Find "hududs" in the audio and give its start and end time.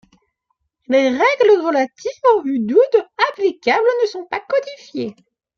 2.43-3.03